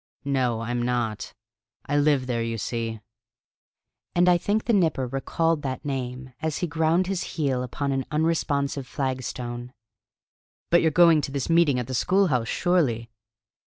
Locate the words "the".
4.65-4.73, 11.85-11.93